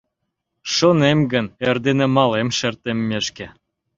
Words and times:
Шонем 0.73 1.19
гын, 1.31 1.45
эрдене 1.67 2.07
малем 2.15 2.49
шер 2.57 2.75
теммешке. 2.81 3.47